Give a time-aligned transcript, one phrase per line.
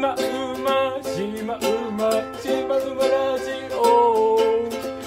[0.00, 0.16] まう
[0.58, 1.60] ましまう
[1.92, 2.10] ま
[2.40, 4.38] しまうまラジオ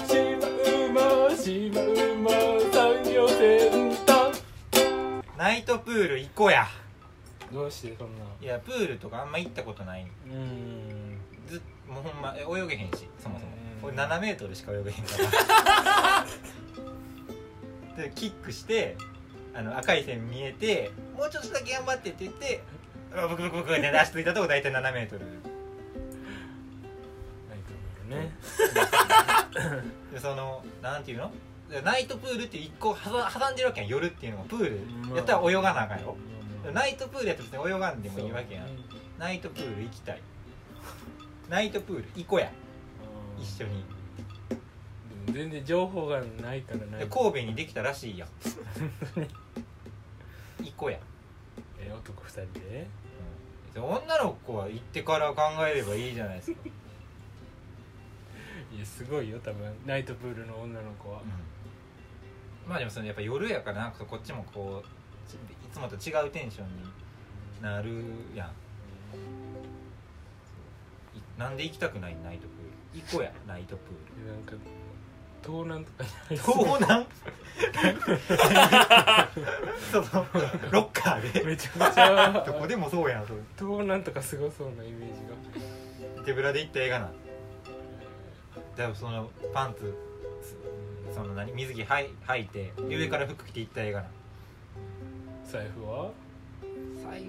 [0.06, 2.30] しまうましまうま
[2.72, 6.66] 産業センターナイトプール行こうや
[7.52, 11.18] どうしてそんないやプールとかあんま行ったことないうん
[11.48, 13.52] ずもうほんま泳げへんしそもそも
[13.90, 15.12] うん俺7メートルしか泳げへんか
[17.96, 18.96] らでキックして
[19.54, 22.60] あの赤い線見えてもうちょっとだけ頑張ってって言って
[23.10, 25.24] ブクブクブクって足ついたとこ大体7メートル。
[28.08, 28.32] ね。
[30.12, 31.30] でそのなんていうの？
[31.84, 33.90] ナイトプールって一個挟挟んでるわけやん。
[33.90, 35.16] 夜っていうのがプール。
[35.16, 36.16] やったら泳がなあかんやろ
[36.72, 38.66] ナイトプールやったら別に泳がんでもいいわけやん。
[39.18, 40.20] ナイトプール行きたい。
[41.48, 42.50] ナイトプール行こうや。
[43.40, 43.84] 一緒に。
[45.32, 47.00] 全然情報がないからない。
[47.00, 48.28] で神戸にできたらしいやん
[50.64, 50.98] 行こうや、
[51.80, 52.86] え男二人で？
[53.76, 56.58] うん、女の子は行ってから考えればいいじゃないですか、
[58.74, 59.72] いやすごいよ多分。
[59.86, 61.22] ナイトプールの女の子は。
[62.66, 64.88] まあでもそのやっぱ夜やからなんかこっちもこう
[65.30, 65.38] ちい
[65.72, 66.82] つもと違うテンションに
[67.62, 68.02] なる
[68.34, 68.48] やん。
[71.16, 73.00] いなんで行きたくないナイトプール？
[73.02, 74.32] 行こうやナイトプール。
[74.34, 74.52] なんか
[75.42, 77.06] 盗難とかになり盗難？
[79.90, 80.06] その
[80.70, 81.42] ロッカーで？
[81.44, 82.44] めちゃめちゃ。
[82.46, 83.38] どこでもそうやんそれ。
[83.56, 85.20] 盗難とかすごそうなイメージ
[86.20, 86.24] が。
[86.24, 87.06] 手ぶらで行った映画な。
[87.06, 87.12] ん
[88.76, 89.94] だからそのパンツ
[90.42, 90.54] す
[91.14, 91.52] その何？
[91.52, 94.06] 水着はい履いて上から服着て行った映画な。
[94.06, 94.10] ん
[95.50, 96.10] 財布は？
[97.02, 97.24] 最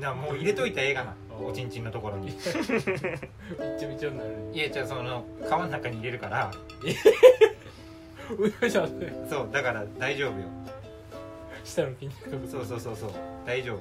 [0.00, 2.26] なもう入れといた映画なおちんちんのところに。
[2.28, 2.52] びっちゃ
[3.88, 6.50] びちゃになるいやじゃあその川の中に入れるから。
[8.60, 10.46] 上じゃんねそうだから大丈夫よ。
[11.64, 12.30] 下の筋肉。
[12.48, 13.10] そうそうそうそう。
[13.46, 13.78] 大丈夫。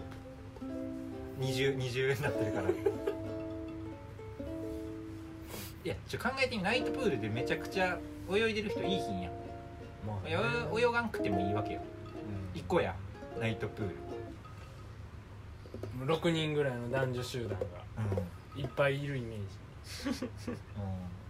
[1.38, 2.69] 二重二重になってるから。
[5.83, 7.97] いやちょ考えてみナイトプールでめちゃくちゃ
[8.31, 9.31] 泳いでる人いいひんやん。
[10.05, 10.36] まあね。
[10.76, 11.81] 泳泳がんくてもいいわけよ。
[12.53, 12.95] 行こうや。
[13.39, 13.95] ナイトプール。
[13.95, 14.20] うん
[16.05, 17.55] 6人ぐらいの男女集団が
[18.55, 18.61] うん。
[18.61, 19.45] いっぱいいるイメージ。
[20.21, 20.26] う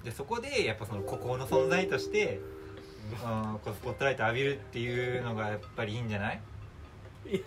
[0.02, 0.04] ん。
[0.04, 2.40] でそこでやっぱその孤高の存在として、
[3.24, 6.42] うん、こうスポットライト浴びるっていうのがやっぱりいいんじゃない？
[7.26, 7.44] 二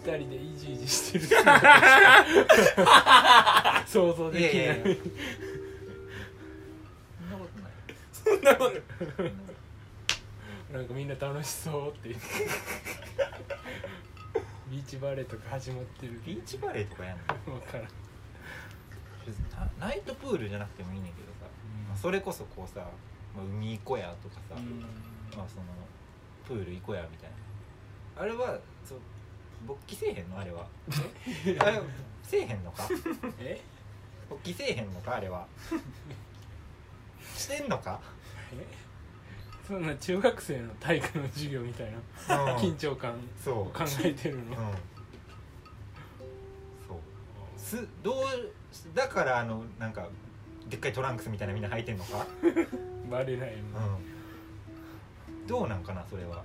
[0.00, 1.26] 人でイジイジしてる。
[3.86, 4.52] 想像できない。
[4.52, 4.96] いやいやいや。
[7.22, 7.72] そんなことない。
[8.12, 8.72] そんなこと
[10.72, 12.26] なんかみんな楽しそうって言って
[14.76, 16.20] ビーチバレーとか始まってる。
[16.26, 17.24] ビーチバレーとかやんの？
[17.58, 17.88] 分からん。
[19.80, 21.46] ナイトプールじゃなくてもいいねんけどさ、
[21.88, 22.80] まあそれこそこうさ、
[23.34, 24.54] まあ、海行こうやとかさ、
[25.34, 25.64] まあその
[26.46, 27.30] プール行こうやみたい
[28.16, 28.22] な。
[28.22, 28.98] あれはそう
[29.66, 30.38] 勃起せえへんの？
[30.38, 30.66] あれは。
[31.60, 31.80] あれ
[32.22, 32.86] せえへんのか？
[33.40, 33.58] え？
[34.28, 35.16] 勃起せえへんのか？
[35.16, 35.46] あれは。
[37.34, 37.98] してんのか？
[38.52, 38.66] え？
[39.66, 41.92] そんな中学生の体育の授業みたい
[42.28, 42.56] なうん。
[42.56, 43.60] 緊張感そう。
[43.62, 44.42] を考えてるの。
[44.42, 44.48] うん。
[46.86, 46.98] そう。
[47.58, 48.16] すどう
[48.94, 50.08] だからあのなんか
[50.68, 52.26] でっかいトランクスみたいなみんな履いてんのか？
[53.10, 53.82] バレないもん。
[53.82, 53.86] う
[55.32, 55.46] ん。
[55.46, 56.42] どうなんかなそれは？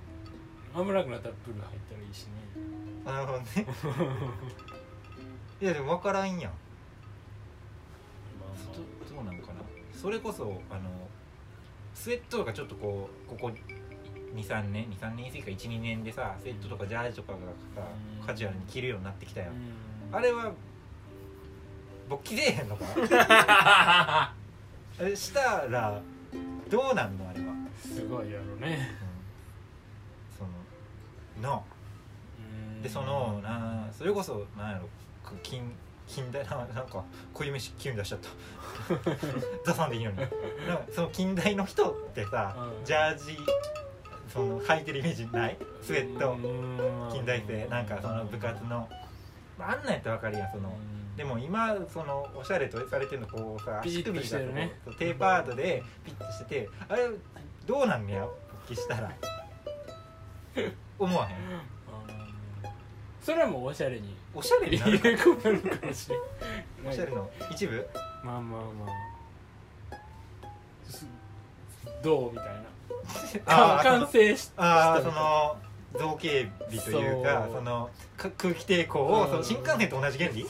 [0.73, 2.31] 危なくなったらプール入ったらいいしね。
[3.05, 3.45] あなるほどね。
[5.61, 6.53] いやでも分からんやん。
[9.09, 9.61] どどうなんかな？
[9.93, 10.89] それこそあの
[11.93, 13.51] スウェットとかちょっとこうここ
[14.35, 17.37] 23年23年以上か12年でさスウェットとかジャージとかが
[17.75, 17.87] さ
[18.19, 18.25] うん。
[18.25, 19.47] カジュアルに着るようになってきたよ、
[20.09, 20.15] うん。
[20.15, 20.51] あれは
[22.09, 22.85] 勃起出えへんのか？
[25.15, 26.01] したら
[26.69, 27.47] どうなんのあれは、
[27.81, 28.95] すごいやろね。
[30.37, 30.43] そ
[31.43, 31.61] のな
[32.81, 34.89] でそのなそれこそなんやろ
[35.23, 35.35] く
[36.11, 38.29] 近近代ななんかこういう飯急に出しちゃった。
[39.71, 40.17] 出さんでいいのに。
[40.17, 40.31] なんか
[40.93, 42.85] その近代の人ってさ、うん。
[42.85, 43.37] ジャージ
[44.31, 45.57] その履いてるイメージない？
[45.81, 46.33] スウェット。
[46.33, 47.11] うん。
[47.11, 48.89] 近代生なんかその部活の、
[49.57, 50.73] まあ、あんなんやったら分かるやんその。
[51.15, 57.09] でも今そのおしゃれとされてるのこうさ足首がテーパードでピッとしててあれ
[57.65, 58.27] どうなんねや？
[58.65, 59.11] 復帰したら。
[60.99, 61.37] 思わへん
[63.21, 64.15] それはもうおしゃれに。
[64.33, 65.23] おしゃれにな入れるか。
[65.25, 66.25] 込めるかもしれない
[66.89, 67.29] おしゃれの？
[67.51, 67.87] 一部？
[68.23, 68.67] まあまあま
[69.91, 69.95] あ。
[70.89, 71.05] す
[72.03, 72.63] どうみたいな。
[73.45, 75.57] あー完成しああそしたみたいの
[76.11, 77.55] 造形美というかそう。
[77.57, 79.29] そのか空気抵抗を、うん。
[79.29, 80.45] その新幹線と同じ原理？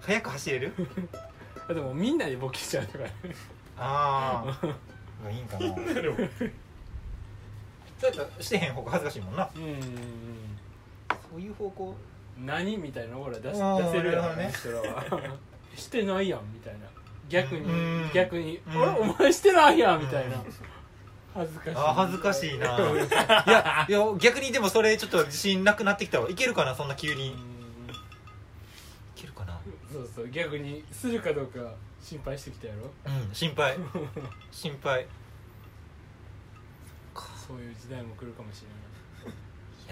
[0.00, 0.72] 速く走れる？
[1.68, 3.04] あでもみんなでボケちゃうから。
[3.04, 3.12] ね
[3.76, 4.44] あ
[5.26, 5.60] あいいんかな。
[5.60, 5.76] そう。
[8.02, 9.50] やったらしてへん方が恥ずかしいもんな。
[9.54, 9.62] うん
[11.36, 11.94] ういう方向？
[12.38, 14.52] 何みたいなオーラ出しあー出せるやん、なるほどね。
[14.52, 15.04] 人らは。
[15.76, 16.80] してないやんみたいな。
[17.28, 18.10] 逆に、うん。
[18.12, 18.82] 逆に、うん。
[19.10, 20.42] お前してないやんみたいな、うん。
[21.34, 21.74] 恥ずかしい。
[21.76, 22.78] あ恥ずかしいな。
[23.46, 26.28] いやいや逆にでもそれちょっと自信なくなってきたわ。
[26.28, 27.28] いけるかなそんな急に。
[27.28, 27.38] いうん。
[29.14, 29.58] けるかな。
[29.90, 30.28] そうそう。
[30.30, 32.90] 逆にするかどうか心配してきたやろ。
[33.06, 33.76] うん心配。
[34.50, 35.06] 心配。
[37.46, 38.91] そういう時代も来るかもしれないい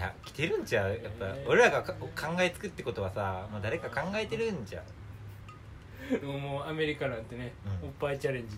[0.01, 0.89] や来てるんちゃう？
[0.89, 1.45] やっぱえ。
[1.45, 2.07] ー俺らがか考
[2.39, 7.87] えつくってことはさ、まあ、誰か考えてるんちゃうでももうアメリカなんてね、うん。
[7.89, 8.57] おっぱいチャレンジ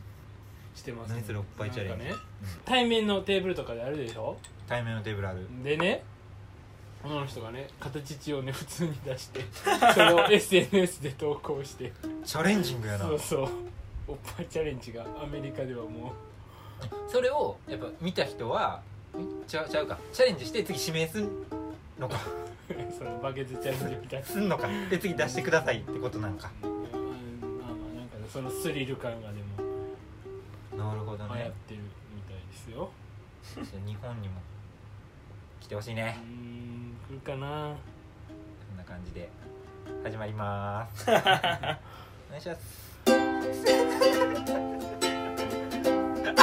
[0.75, 1.11] してます。
[1.13, 2.05] 何それおっぱいチャレンジ？
[2.05, 2.61] なんかねうん。
[2.65, 4.37] 対面のテーブルとかであるでしょ？
[4.67, 5.47] 対面のテーブルある。
[5.63, 6.03] でね
[7.03, 9.41] この人がね片乳をね普通に出して
[9.93, 11.91] それを SNS で投稿して。
[12.23, 13.05] チャレンジングやな。
[13.05, 13.49] そうそう。
[14.07, 16.13] おっぱいチャレンジがアメリカではも
[17.09, 18.92] それをやっぱ見た人はん
[19.47, 19.97] ちゃうちゃうか。
[20.11, 21.29] チャレンジして次指名すん
[21.99, 22.17] のか。
[22.69, 24.25] う そのバケツチャレンジみたいな。
[24.25, 24.67] すんのか。
[24.89, 26.51] で次出してくださいってことなんか。
[26.63, 26.71] うん
[27.59, 29.35] まあまあなんかねそのスリル感がで
[30.77, 30.83] も。
[30.83, 31.33] なるほどね。
[31.35, 31.79] 流行ってる
[32.15, 32.91] みたいですよ。
[33.85, 34.41] 日本にも
[35.59, 37.75] 来てほしいうねん来るかな。
[38.69, 39.29] こんな感じで
[40.03, 41.09] 始まりまーす。
[42.29, 44.32] お願いします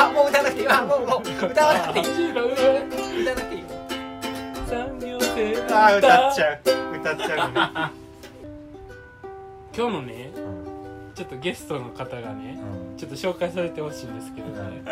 [0.01, 0.69] あもう歌わなくていい。
[0.69, 2.31] あもうもう歌わなくていい。
[2.31, 3.65] 歌わなくていい。
[5.73, 6.61] あー歌っちゃう。
[6.99, 7.53] 歌っちゃう。
[7.53, 7.55] ね
[9.77, 12.59] 今日のねうんちょっとゲストの方がね
[12.93, 12.97] うん。
[12.97, 14.83] ちょっと紹介されてほしいんですけどね。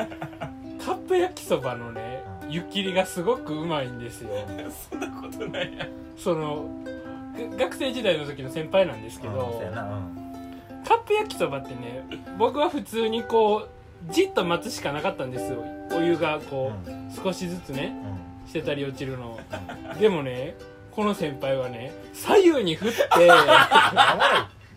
[0.85, 2.51] カップ焼きそばのねうん。
[2.51, 4.31] 湯切りがすごくうまいんですよ。
[4.91, 5.87] そんなことないや。
[6.17, 6.67] その
[7.39, 9.63] が学生時代の時の先輩なんですけうんど
[10.87, 12.05] カップ焼きそばってね
[12.39, 13.78] 僕は普通にこう
[14.11, 15.65] じっと待つしかなかったんですよ。
[15.93, 17.95] お湯がこうう少しずつね
[18.45, 18.49] うん。
[18.49, 19.39] してたり落ちるの
[20.01, 20.55] でもね
[20.93, 22.97] この先輩はね左右に振って。
[22.97, 23.27] い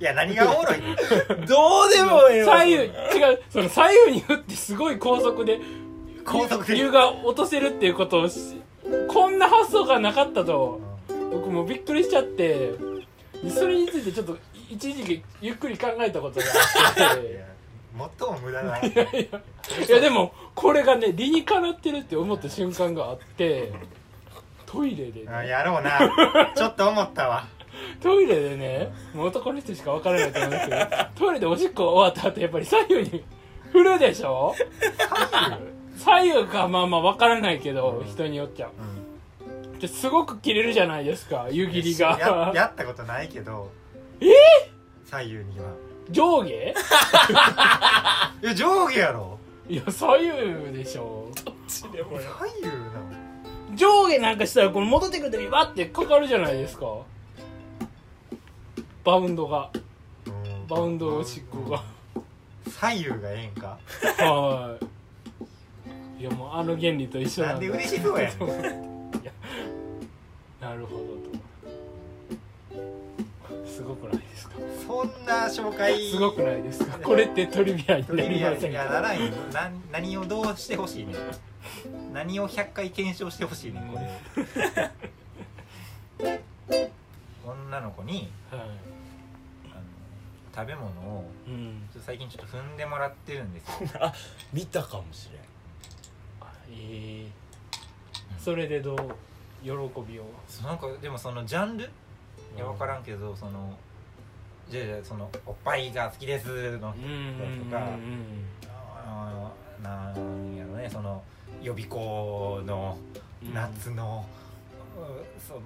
[0.02, 0.82] いや何がおもろい。
[0.82, 2.58] のどうでもええわ。
[2.60, 2.76] 左右。
[2.76, 2.88] 違
[3.34, 5.60] うその左右に振ってすごい高速で
[6.26, 6.78] 高速で。
[6.78, 8.62] 湯が落とせるっていうことをし
[9.08, 10.82] こんな発想がなかったと。
[11.32, 12.74] 僕もうびっくりしちゃって。
[13.50, 14.38] それについてちょっと
[14.70, 16.46] 一時期ゆっくり考えたことが
[17.10, 17.46] あっいや
[18.20, 18.78] 最も無駄な。
[18.80, 19.42] ていやいや。
[19.88, 23.72] いやでもこれがね理にかなってるって思った瞬間があって
[24.66, 25.28] トイレでね。
[25.30, 26.00] あやろうな。
[26.56, 27.46] ちょっと思ったわ。
[28.02, 30.86] トイレでねもう男の人しか分からないと思うんですけど
[31.16, 33.24] トイレでおしっこ終わった後やっぱり左右に
[33.72, 34.54] 振るでしょ？
[35.98, 36.46] 左右？
[36.48, 38.68] かまあまあ分からないけど人によっちゃ。
[38.68, 39.80] うん。
[39.80, 43.72] ですごく切れるじゃないですか湯切りやがやったことないけど
[44.20, 44.28] え
[45.06, 45.72] 左右には
[46.12, 46.52] 上下？
[48.42, 49.38] いや上下やろ。
[49.68, 51.30] いや左右でしょ。
[51.46, 53.76] どっちでもええわ左右なの。
[53.76, 56.86] 上下なんかしたらこれ戻ってくる時にバッてかかるじゃないですか。
[59.04, 59.70] バウンドが。
[60.26, 60.68] うん。
[60.68, 61.84] バウンドおしっこが。
[62.70, 63.78] 左右がええんか。
[64.24, 64.78] は
[66.20, 66.22] い。
[66.22, 68.38] いやもうあの原理と一緒なんで嬉しそうやん。
[70.60, 71.04] なるほど
[72.78, 73.66] と。
[73.66, 74.24] すごくない
[74.92, 76.12] そんな紹介。
[76.12, 77.00] すごくないですか？
[77.00, 78.80] これってトリビアにトなりませんか？
[78.80, 81.16] やならんよな何をどうしてほしいねん。
[82.14, 84.92] 何を100回検証してほしいねんこれ。
[87.46, 88.60] 女の子にはい。
[89.72, 89.82] あの
[90.54, 91.88] 食べ物をうん。
[91.94, 93.90] ちょっと最近ちょっと踏んでもらってるんですよ。
[94.04, 94.14] あ
[94.52, 95.42] 見たかもしれん。
[96.74, 97.32] ええ。
[98.38, 98.98] それでどう？
[99.64, 100.26] 喜びを。
[100.64, 101.86] なんかでもそのジャンル？
[101.86, 103.78] いや分からんけどその
[104.72, 106.48] じゃあその「おっぱいが好きです」
[106.80, 107.90] のうんうんとか
[109.84, 111.22] なんやろねその
[111.62, 112.98] 予備校の
[113.44, 114.26] うん夏の、
[114.96, 115.60] うその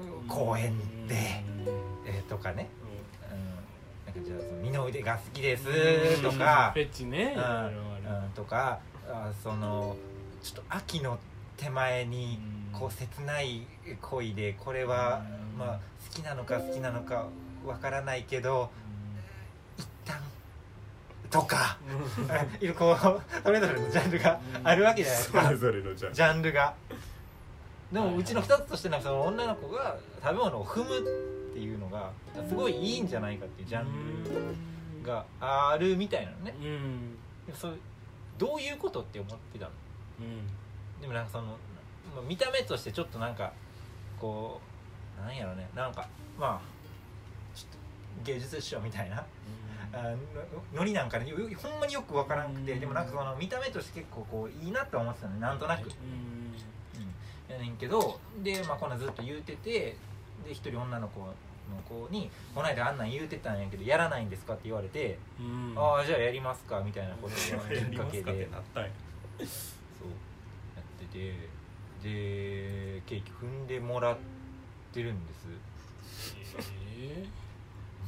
[0.00, 1.44] う公園で、
[2.06, 2.68] えーとかね、
[3.30, 7.34] うん、なんかじゃあ二の腕が好きですとかフ、ェチね。
[7.36, 8.24] うん。
[8.24, 9.96] うん、とかあその
[10.42, 11.18] ちょっと秋の
[11.58, 12.40] 手前に
[12.72, 13.66] こう切ない
[14.00, 15.22] 恋でこれは、
[15.54, 15.58] うん。
[15.58, 17.26] まあ、好きなのか好きなのか
[17.66, 18.70] わからないけど
[19.78, 20.18] 一旦
[21.30, 21.78] とか
[22.76, 25.44] こうそれぞれのジャンルがあるわけじゃないですか。
[25.44, 26.74] それぞれのじゃんジャンルが。
[27.92, 31.02] でもうちの2つとしてなんかその女の子が食べ物を踏むっ
[31.52, 32.12] ていうのが
[32.48, 34.24] すごいいいんじゃないかっていうジャン
[35.02, 36.54] ルがあるみたいなのね。
[36.60, 37.16] うん。
[37.46, 37.78] でもそう
[38.38, 39.70] どういうことって思ってたの？
[40.20, 41.00] うん。
[41.00, 41.46] でもなんかその
[42.14, 43.52] まあ見た目としてちょっとなんか
[44.20, 44.60] こ
[45.20, 45.68] うなんやろね。
[45.74, 46.79] なんかまあ
[48.24, 49.24] 芸術賞みたいな。
[49.92, 50.16] あの
[50.72, 52.80] ノリなんかねよほんまによくわからなくてうん。
[52.80, 55.90] でもなんかその見た目として結構こういいなって思ってたのねなんとなく、うん。
[55.90, 55.90] う
[57.50, 59.96] ん、やねんけどで、まあ、こんなんずっと言うてて
[60.46, 61.26] で一人女の子の
[61.88, 68.46] 子に「この間あんなん言うてたんやけどやらないんですか?」って言われてうん「ああじゃあやりますか」みたいなことがきっかけで。
[68.46, 68.90] なったんや。
[69.40, 70.08] そう。
[70.76, 71.32] やってて
[72.02, 74.16] でケーキ踏んでもらっ
[74.92, 75.46] てるんです。
[76.96, 77.26] え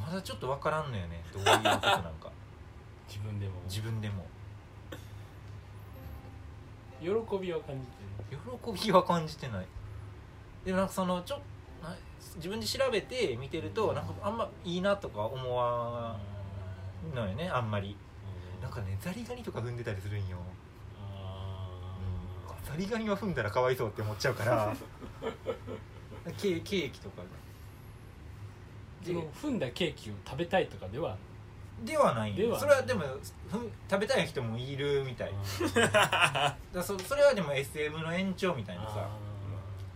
[0.07, 1.23] まだちょっと分からんのよね。
[1.33, 2.31] どういうことなんか。
[3.09, 3.53] 自分でも。
[3.65, 4.27] 自分でも。
[7.01, 9.67] 喜びは感じて喜びは感じてない。
[10.65, 11.41] でもなんかそのちょ
[11.83, 11.97] な
[12.37, 16.17] 自分で調べて見てるとなんかあんまいいなとか思わ
[17.13, 17.91] んのよねあんまり。
[17.91, 17.97] る
[18.63, 20.39] なんかねザリガニとか踏んでたりするんよ。
[21.01, 21.69] あ
[22.65, 24.75] ザリガニは踏んだらかわいそうって思っちゃうから。
[26.39, 27.23] ケーキとか。
[27.23, 27.42] ー
[29.05, 31.17] その踏んだケーキを食べたいとかでは。
[31.85, 32.61] ではないではない。
[32.61, 33.03] それはでも
[33.51, 35.33] ふん食べたい人もいるみたい
[36.73, 39.09] だそそれはでも SM の延長みたいなさ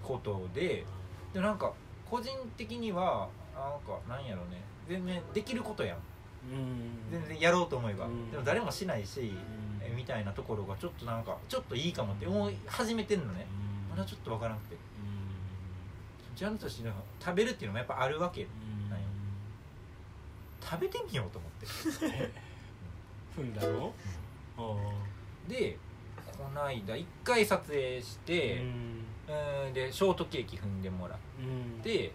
[0.02, 0.84] ことで。
[1.32, 1.72] でなんか
[2.08, 4.60] 個人的にはなんかなんやろうね。
[4.88, 5.98] 全然できることやん。
[6.50, 7.10] うん。
[7.10, 8.30] 全然やろうと思えば、うん。
[8.30, 9.32] でも誰もしないし、
[9.82, 13.46] えみたいなところがちょっとなんかちょっといいかもって思い始めてんのね。
[13.90, 14.76] まだちょっとわからなくて。
[16.36, 18.46] ちゃんとしな食べるっていうのもやっぱあるわけ
[20.68, 21.66] 食べてみようと思って。
[23.40, 23.54] 踏ん。
[23.54, 23.92] だろ？
[25.48, 25.78] で
[26.36, 28.62] この間一回撮影して、う
[29.70, 29.72] ん。
[29.72, 31.18] でショートケーキ踏んでもらっ
[31.82, 32.12] て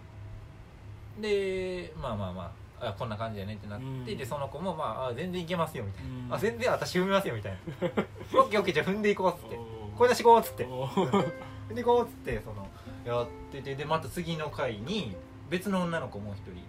[1.20, 4.04] でまあまあまああこんな感じだねってなって、うん。
[4.04, 6.34] でその子も、まあ、あ全然いけますよみたいな、うん。
[6.34, 7.58] あ全然私踏みますよみたいな。
[8.40, 9.58] オッケーオッケーじゃあ踏んでいこうっつって。
[9.96, 10.64] 声出しこうっつって。
[10.64, 12.68] 踏んでいこうっつってその
[13.04, 15.16] やっててでまた次の回に
[15.48, 16.62] 別の女の子もう一人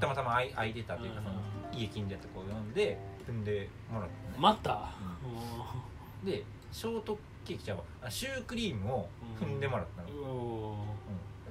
[0.00, 1.34] たまたま空いてたというかその
[1.72, 4.14] 家近所やった子を呼んで踏んでもらった。
[4.16, 4.90] のねまた
[6.24, 9.08] でショートケーキちゃうわあシュークリームを
[9.40, 10.84] 踏んでもらったの、お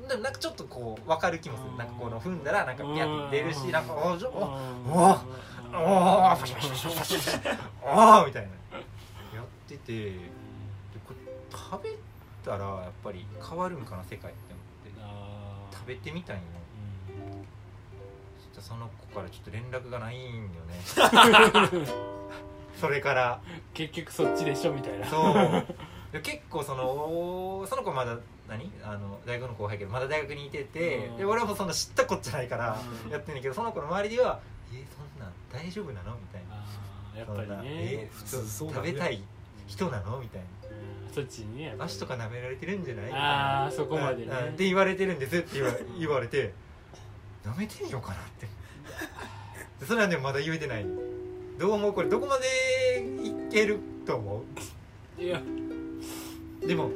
[0.02, 1.70] うん、でもなんかちょっとこう分かる気もする。
[1.72, 1.78] うん。
[1.78, 3.72] なんかこの踏んだらなんかピャッて出るしうん。
[3.72, 4.20] なんかおおおおおー
[6.38, 8.50] パシャパシャパシャパシャおーみたいな
[9.38, 10.12] やっててで
[11.06, 11.20] これ
[11.52, 11.90] 食べ
[12.44, 14.64] たらやっぱり変わるんかな世界って思っ
[15.72, 16.42] て食べてみたいの
[18.56, 20.80] そしたらその子からちょっと連絡がないんよね。
[22.80, 23.42] それから。
[23.74, 25.06] 結局そっちでしょみたいな。
[25.08, 25.66] そう。
[26.14, 28.72] で結構そのその子まだ何？
[28.84, 31.18] あの大学の後輩やけどまだ大学にいてて、うん。
[31.18, 33.12] で俺もそんな知ったこっちゃないからうん。
[33.12, 34.40] やってんねんけどその子の周りでは
[34.74, 36.56] 「えそんなん大丈夫なの?」みたいな。
[36.56, 38.88] あーやっぱりえね普通そうだね。
[38.90, 39.22] 食べたい
[39.68, 41.14] 人なの?」みたいうん。
[41.14, 41.92] そっちにねやっぱな「り。
[41.92, 44.32] 足とか舐められてるんじゃない?」あーそこまでね。
[44.32, 44.54] うん。
[44.54, 46.54] って言われてるんですって言わ言われて
[47.46, 48.48] 舐めてみようかなって。
[49.80, 50.86] で それはねまだ言えてない。
[51.58, 51.94] どう思う？
[51.94, 54.44] これどこまでいけると思
[55.18, 55.22] う？
[55.22, 55.42] いや。
[56.66, 56.90] でも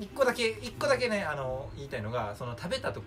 [0.00, 3.04] 一個だけ一個だけねあの言いたいのがその食べた時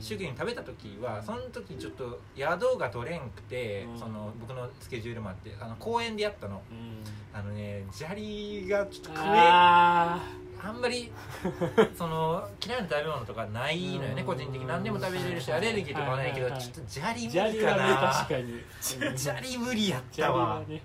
[0.00, 3.98] シュークリーム食べた時はその時ちょっと宿が取れんくて、うん。
[3.98, 6.62] その僕のスケジュールもあってあの公園でやったの。
[6.70, 7.38] うん。
[7.38, 10.22] あのね砂利がちょっと食えあ
[10.62, 11.12] あんまり
[11.96, 14.26] その嫌いな食べ物とかないのよねうん。
[14.26, 14.66] 個人的に。
[14.66, 19.18] 何でも食べれるしアレルギーとかはないけどはいはいはいちょっと砂利ー無理か砂利はねな確かに。
[19.18, 20.54] 砂利無理やったわ。
[20.60, 20.82] はね。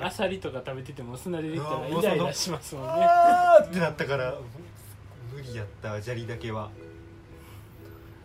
[0.00, 2.92] アサリとか食べてても砂出てきたらうんイライラしますもんね。
[3.04, 4.34] あーってなったから
[5.32, 6.70] 無理やったわ砂利だけは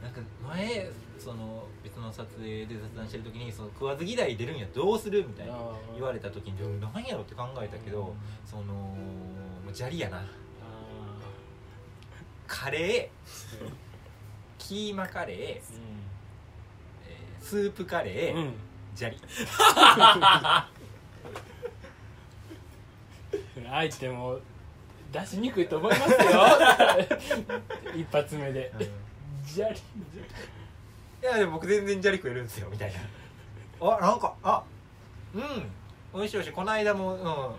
[0.06, 5.54] なんか前その別の撮影で雑談してる時にその食わず嫌い出るんやどうするみたいな
[5.96, 8.96] 言われた時に何やろって考えたけどそのも
[9.72, 10.24] う砂利やな。
[12.46, 13.70] カレー。
[14.60, 18.54] キーマカレー、えースープカレー、うん。
[18.96, 19.18] 砂利。
[23.68, 24.40] 相手も
[25.12, 26.18] 出しにくいと思いますよ。
[27.98, 28.72] 一発目で
[29.46, 33.00] じゃりいやでも僕全然砂利食えるんですよみたいな。
[33.96, 34.64] あなんかあ。
[35.34, 35.42] うん。
[36.14, 36.54] 美味しい美味しい。
[36.54, 37.56] この間もうん。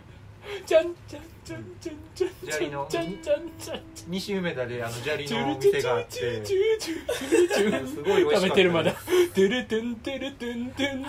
[0.64, 8.92] ちゃんちゃんちゃんちゃんちゃん砂利のちゃんちゃんちゃん西梅田であの砂利の店があっチュてチュチュチュチュすごい美味しかった食べてるまだ
[9.34, 11.06] てるてんてるてんてんてんてん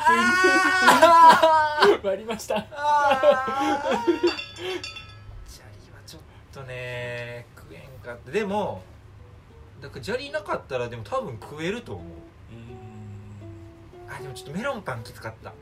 [2.04, 4.08] 割りましたあー
[5.48, 8.82] 砂利はちょっとね食えんかったでも
[9.82, 12.08] だから砂利なかったらでも多分食えると思う。
[14.10, 15.54] あでもちょっとメロンパンきつかった。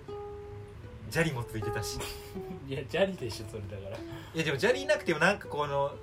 [1.10, 2.00] 砂利もついてたし。
[2.68, 3.98] いや砂利でしょそれだから。
[3.98, 4.00] い
[4.36, 5.94] やでも砂利なくてもなんかこの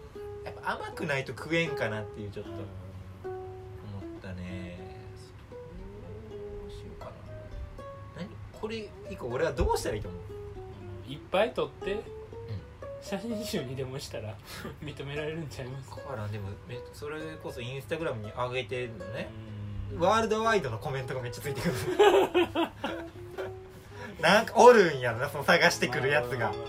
[0.44, 2.50] やっぱ甘くないと食えんかなっていうちょっと。
[2.50, 2.62] 思っ
[4.20, 4.78] たね。
[6.30, 6.36] ど
[6.68, 7.12] うしようかな。
[8.16, 8.28] 何？
[8.52, 11.12] これ以降俺はどうしたらいいと思う？
[11.12, 12.00] いっぱい取って
[13.02, 14.34] 写真集にでもしたら
[14.82, 15.90] 認められるんちゃいます？
[15.90, 15.96] か
[16.30, 19.28] でもめそれこそインスタグラムに上げてるのね。
[19.92, 20.00] うん。
[20.00, 21.74] ワールドワイドのコメントがめっちゃついてくる。
[24.20, 26.38] なんかおるんやろなその探してくるやつが。
[26.38, 26.64] まあまあま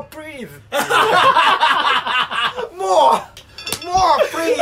[0.00, 0.52] あ「More please」っていう
[2.78, 3.22] 「More!
[3.82, 4.56] More please!」っ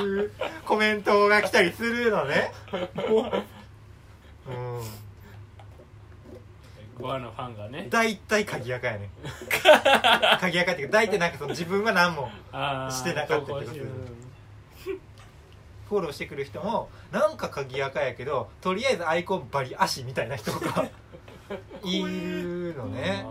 [0.00, 0.32] ていう
[0.66, 2.52] コメントが来たりするのね
[4.48, 4.80] うん
[7.00, 7.86] ゴアのファンがね。
[7.90, 9.10] 大体鍵垢やね
[10.40, 12.30] 鍵垢っていうか大体なんかその自分は何も
[12.90, 13.94] してなかったりとかする投稿
[14.82, 15.00] して
[15.88, 20.88] フォローしてくる人もなんか鍵垢やけどとりあえずアイコンバリ足みたいな人が
[21.82, 23.26] いるのね。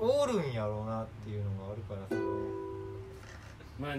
[0.00, 2.58] おるんやろうなっていうのがあるからそのー
[3.80, 3.96] まあ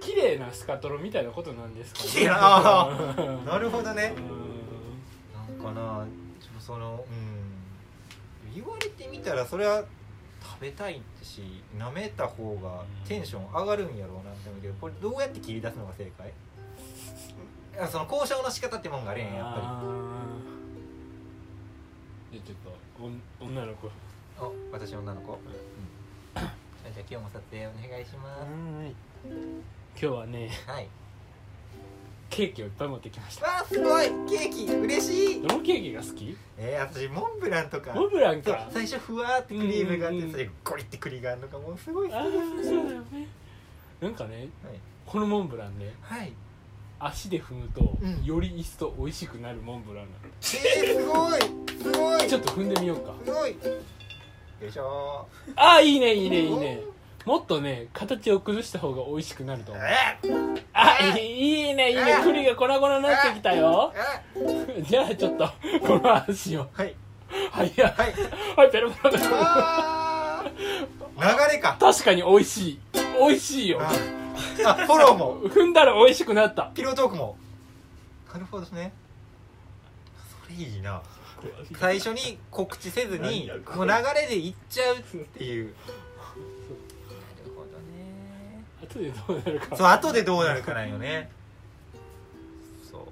[0.00, 2.26] 綺麗なスカトロみたいなことなんですかね。
[3.46, 4.12] なるほどね。
[4.14, 5.62] うん。
[5.64, 6.06] なんかな
[6.66, 8.54] そのうん。
[8.54, 9.84] 言われてみたらそれは
[10.42, 16.32] 食べたいし舐めた方がテンション上がるんやろうなって思うけどこれどうやって切り出すのが正解？
[17.90, 22.34] その交渉の仕方ってもんがあるやんやっぱあー。
[22.34, 23.88] でちょっと女の子。
[23.88, 23.92] り
[24.38, 25.38] お私女の子、うん、
[26.36, 26.48] じゃあ
[26.94, 28.36] 今日も撮影お願いしま
[29.24, 30.88] 今日はねすはい
[32.36, 33.46] ケーキをいっぱい持ってきました。
[33.46, 34.08] わあすごい。
[34.28, 35.40] ケーキ嬉しい。
[35.40, 36.36] どのケーキが好き？
[36.58, 37.94] えー、私モンブランとか。
[37.94, 38.68] モンブランか。
[38.70, 42.68] 最初ふわーってクリームがあってそれゴリって栗があるのがもうすごい好きです。
[42.68, 43.26] そうだよね。
[44.02, 44.48] なんかね
[45.06, 46.32] このモンブランねはい、はい、
[46.98, 48.22] 足で踏むと、うん。
[48.22, 51.40] より一層美味しくなるモンブランなえー、すごい。
[51.80, 52.22] すごい。
[52.22, 53.14] のちょっと踏んでみようか。
[53.24, 53.50] すごい。
[53.52, 53.56] よ
[54.68, 55.26] いしょ
[55.56, 56.82] ああいいねいいねいいね。
[57.24, 59.84] もっとね形を崩した方が美味しくなると思う。
[59.84, 62.16] えあいいいいねいいね。
[62.20, 63.92] え栗が粉々になってきたよ。
[64.36, 65.48] えじゃあちょっと
[65.86, 66.68] この足を。
[66.72, 66.94] はい。
[67.50, 67.94] はいや。
[67.96, 68.14] はい。
[68.56, 69.24] はいペロペロペロ
[71.16, 71.76] 流れか。
[71.80, 72.80] 確かに美味しい。
[73.18, 73.80] 美味しいよ。
[73.82, 73.90] あ
[74.66, 75.40] あフォローも。
[75.48, 76.70] 踏んだら美味しくなった。
[76.74, 77.36] ピロートークも。
[78.32, 78.92] なるほどね。
[80.44, 81.02] それいいな。
[81.78, 83.62] 最初に告知せずに何やる？
[83.76, 85.74] もう流れでいっちゃうっていう
[88.86, 91.30] 後でどうなるかそう後でどうなるかなんよね。
[92.90, 93.06] そう、うん、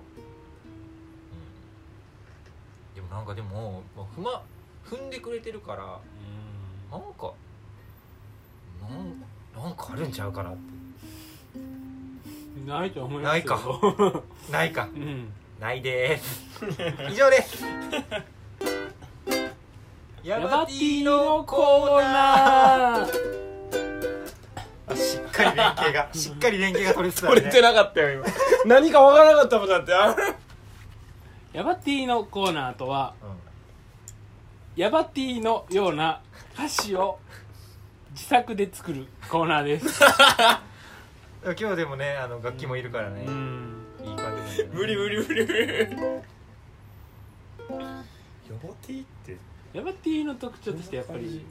[2.95, 4.43] でもなんかでも、まあ、踏ま
[4.87, 5.99] 踏んでくれてるから
[6.91, 7.33] なんか
[8.83, 9.23] なん
[9.65, 10.59] なんかあるんちゃうかなって。
[11.57, 11.85] うん
[12.67, 13.55] ないと思いますないか。
[13.57, 14.89] よ ないか。
[14.95, 15.33] うん。
[15.61, 16.45] ないです。
[17.11, 17.65] 以上です。
[20.23, 23.51] ヤヤバティのコーナー。
[23.51, 23.54] あ
[24.93, 27.35] しっかり連携が しっかり連携が取れてたね。
[27.35, 28.27] 取れてなかったよ今。
[28.67, 30.15] 何かわからなかったもんだってあ
[31.53, 33.29] ヤバティのコーナーとはうん。
[34.77, 36.21] ヤバティのような
[36.55, 37.19] 歌詞を
[38.11, 40.01] 自作で作るコーナーです。
[41.45, 43.87] 今日でもねあの楽器もいるからね、うん。
[44.05, 44.69] いい感じね。
[44.73, 45.69] 無理無理無理無理。
[45.69, 45.87] ヤ
[48.63, 49.37] バティって。
[49.73, 51.45] ヤバティの特徴としてやっぱり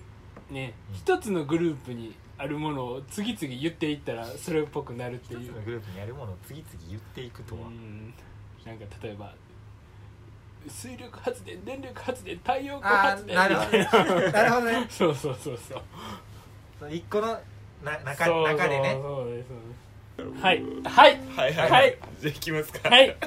[0.49, 5.39] ね一つのグループにあるものを次々言っていったらそれっぽくなるっていう。
[5.43, 8.13] 一つのグループにやるものを次々言っていくとは、うん。
[8.65, 9.33] なんか例えば
[10.67, 13.39] 水力発電電力発電太陽光あ発電。
[13.39, 14.31] あなるほどみたいな。
[14.31, 14.87] なるほどね。
[14.89, 15.81] そうそうそうそう。
[16.79, 17.27] その一個の
[17.83, 18.99] な中そう中でね。
[19.01, 19.47] そうです
[20.17, 20.43] そうです。
[20.43, 20.63] はい。
[20.83, 21.19] はい。
[21.35, 21.53] はい。
[21.53, 22.89] はいはいじゃあいきますか。
[22.89, 23.17] はい。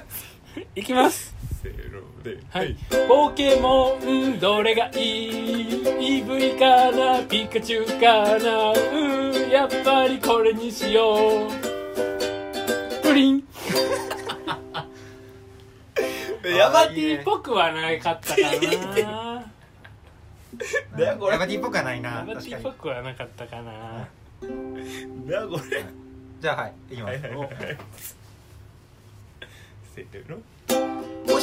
[0.74, 1.34] いきます
[1.66, 2.38] せーので。
[2.50, 2.76] はい、
[3.08, 11.50] ポケモンどれがいい？EV かなピカチュウかなうんやっぱりこれにしよう。
[13.02, 13.42] プリン。
[16.56, 18.42] ヤバティっぽくはなかったか
[19.02, 19.44] な。
[20.96, 21.32] だよこれ。
[21.32, 22.10] ヤバティっぽくはないな。
[22.10, 24.08] ヤバテ確かっぽくはなかったかな。
[24.40, 24.46] こ
[25.70, 25.84] れ。
[26.40, 26.74] じゃあはい。
[26.90, 27.48] いきます、はいはいはい。
[29.94, 30.38] せーの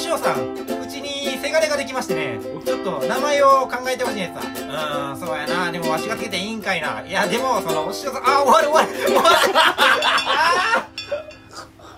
[0.04, 2.38] お塩さんうちにせがれができましてね。
[2.66, 5.14] ちょっと名前を考えてほしいんですわ。
[5.14, 5.72] うんそうやな。
[5.72, 7.02] でもわしがつけていいんかいな。
[7.08, 8.90] いやでもそのお塩さんあ終わる終わる。
[9.06, 9.30] 終わる。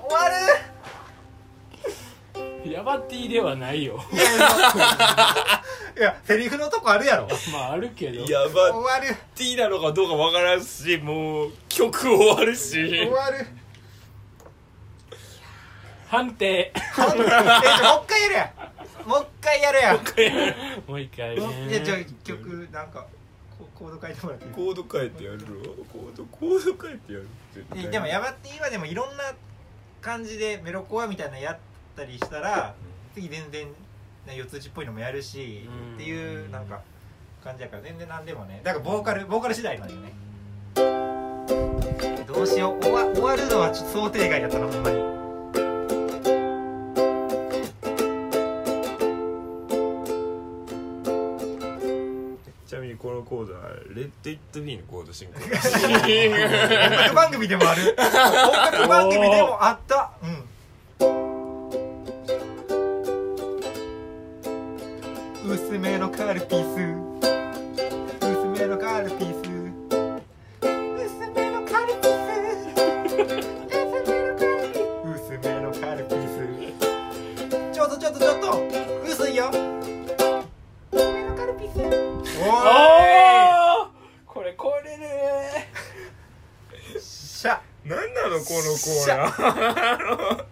[0.08, 0.30] 終わ
[2.66, 2.72] る。
[2.72, 4.00] ヤバティではないよ。
[4.14, 4.24] いや
[5.98, 7.28] いやセリフのとこあるやろ。
[7.52, 8.22] まああるけど。
[8.32, 9.16] ヤ終バわる。
[9.34, 12.88] ティなのかどうかわからんしもう曲終わるし。
[12.88, 13.48] 終わる
[16.16, 16.72] 判定。
[16.72, 17.08] えちょも
[17.98, 18.54] う一回やるや
[19.06, 19.94] もう一回やるや
[20.88, 23.06] もう一回ねいやじゃあ曲なんか
[23.58, 24.52] ココード書いてもらっていい？
[24.54, 29.24] コード変えてやるのコードコード変えてやる絶対えでもヤバティはでもいろんな
[30.02, 31.58] 感じでメロコアみたいなのやっ
[31.96, 32.74] たりしたら
[33.14, 33.68] 次全然
[34.26, 36.82] ね四つ打ちっぽいのもやるしうんっていうなんか
[37.44, 38.62] 感じやから全然何でもね。
[38.64, 40.12] だからボーカルボーカル次第なんよね。
[42.26, 42.82] どうしよう。
[42.84, 45.25] 終わ終わるのはちょっと想定外やったなほんまに
[53.26, 53.62] コードは
[53.94, 55.34] レッド・イット・ビーのコード進行。
[55.44, 55.50] 音
[56.98, 57.96] 楽番組でもある。
[57.98, 58.12] 音
[58.78, 60.12] 楽番組でもあった。
[60.24, 60.45] うん。
[87.46, 87.62] しゃ。
[87.86, 90.45] 何なのこのコーナー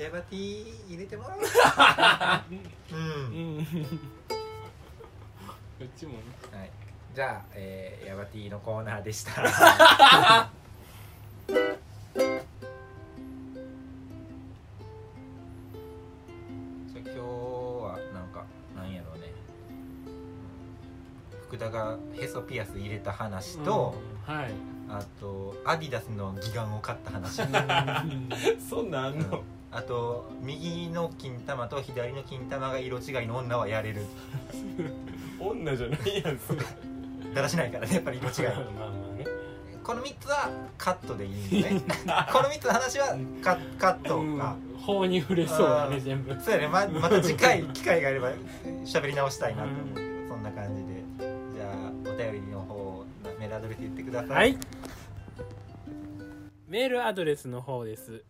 [0.00, 1.42] ヤバティ入れてもらおう。
[1.42, 3.58] う うん。
[3.58, 3.70] んこ
[5.84, 6.18] っちもね。
[6.52, 6.70] はい、
[7.14, 9.32] じゃあ、えー、ヤバティのコーナーでした。
[9.44, 10.50] じゃあ
[16.96, 19.32] 今日はなんかなんやろうね。
[21.46, 23.94] 福田がへそピアス入れた話と、
[24.28, 24.52] うんはい。
[24.88, 27.42] あとアディダスの義眼を買った話。
[28.68, 29.42] そんなんあんの？
[29.72, 34.04] あと右の金玉と左の金玉が色違いの女はやれる。
[35.38, 36.60] 女じゃないやんそれ。
[37.34, 38.54] だらしないからねやっぱり色違い。
[38.78, 39.24] まあまあね。
[39.82, 41.80] この3つはカットでいいんだね。
[42.32, 44.38] この3つの話はカカットうん。
[44.38, 46.38] が、法に触れそうだね全部。
[46.40, 46.68] そうやね。
[46.68, 48.32] ままた次回機会があれば
[48.84, 51.00] 喋り直したいなと思うけど、そんな感じで。
[51.54, 53.04] じゃあお便りの方
[53.38, 54.36] メールアドレス言ってください。
[54.36, 54.58] はい。
[56.68, 58.22] メールアドレスの方です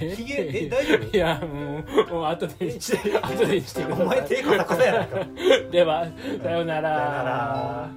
[0.00, 0.14] え？
[0.16, 1.16] ヒゲえ大丈夫？
[1.16, 1.84] いやもう
[2.14, 4.04] もう後でして後でしてください。
[4.04, 5.26] お前手カサカサやないか。
[5.70, 7.90] ではさようなさようならら